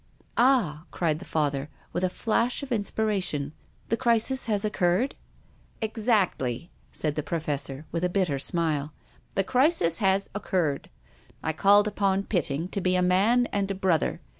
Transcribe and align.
""Ah!" 0.35 0.85
cried 0.89 1.19
the 1.19 1.25
Father, 1.25 1.69
with 1.93 2.03
a 2.03 2.09
flash 2.09 2.63
of 2.63 2.69
inspira 2.69 3.21
tion." 3.21 3.53
The 3.89 3.97
crisis 3.97 4.47
has 4.47 4.65
occurred?"" 4.65 5.13
Exactly," 5.89 6.71
said 6.91 7.13
the 7.13 7.21
Professor, 7.21 7.85
with 7.91 8.03
a 8.03 8.09
bitter 8.09 8.39
smile." 8.39 8.93
The 9.35 9.43
crisis 9.43 9.99
has 9.99 10.27
occurred. 10.33 10.89
I 11.43 11.53
called 11.53 11.87
upon 11.87 12.23
Pitting 12.23 12.67
to 12.69 12.81
be 12.81 12.95
a 12.95 13.03
man 13.03 13.45
and 13.53 13.69
a 13.69 13.75
brother. 13.75 14.21